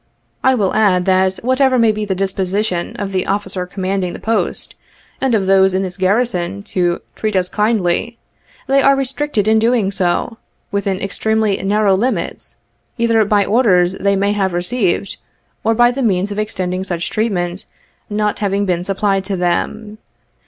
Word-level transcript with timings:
I 0.43 0.55
will 0.55 0.73
add 0.73 1.05
that, 1.05 1.35
whatever 1.43 1.77
may 1.77 1.91
be 1.91 2.05
the 2.05 2.15
disposition 2.15 2.95
of 2.95 3.11
the 3.11 3.27
officer 3.27 3.67
commanding 3.67 4.13
the 4.13 4.19
post, 4.19 4.73
and 5.21 5.35
of 5.35 5.45
those 5.45 5.75
in 5.75 5.83
this 5.83 5.95
garrison, 5.95 6.63
to' 6.73 7.01
treat 7.15 7.35
us 7.35 7.47
kindly,' 7.47 8.17
they 8.65 8.81
are 8.81 8.95
restricted 8.95 9.47
in 9.47 9.59
doing 9.59 9.91
so, 9.91 10.37
within 10.71 10.99
extremely 10.99 11.55
narrow 11.61 11.93
limits, 11.93 12.57
either 12.97 13.23
by 13.25 13.43
other 13.43 13.51
orders 13.51 13.93
they 13.93 14.15
may 14.15 14.31
have 14.31 14.53
received, 14.53 15.17
or 15.63 15.75
by 15.75 15.91
the 15.91 16.01
means 16.01 16.31
of 16.31 16.39
extending 16.39 16.83
such 16.83 17.11
treatment 17.11 17.67
not 18.09 18.39
having 18.39 18.65
been 18.65 18.83
supplied 18.83 19.23
to 19.25 19.37
them. 19.37 19.99